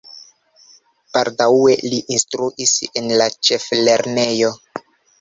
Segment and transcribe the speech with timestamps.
[1.17, 4.55] Baldaŭe li instruis en la ĉeflernejo.